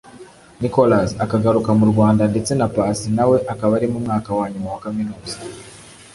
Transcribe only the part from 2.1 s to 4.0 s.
ndetse na Paccy nawe akaba ari mu